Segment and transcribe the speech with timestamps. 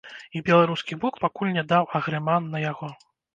[0.37, 2.91] І беларускі бок пакуль не даў агрэман на яго.